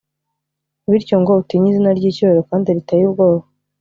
[0.91, 3.43] bityo ngo utinye izina ry’icyubahiro kandi riteye ubwoba,